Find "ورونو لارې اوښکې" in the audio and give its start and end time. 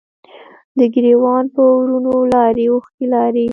1.77-3.05